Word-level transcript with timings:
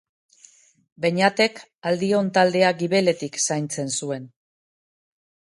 Beinatek 1.05 1.61
aldion 1.91 2.33
taldea 2.39 2.73
gibeletik 2.81 3.39
zaintzen 3.47 3.95
zuen. 4.01 4.29